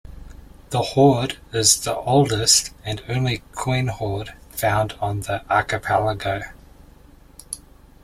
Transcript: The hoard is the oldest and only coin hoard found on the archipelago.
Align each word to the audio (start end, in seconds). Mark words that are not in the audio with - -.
The 0.71 0.81
hoard 0.81 1.37
is 1.53 1.81
the 1.81 1.95
oldest 1.95 2.71
and 2.83 3.03
only 3.07 3.43
coin 3.51 3.85
hoard 3.85 4.33
found 4.49 4.93
on 4.99 5.19
the 5.19 5.43
archipelago. 5.47 6.41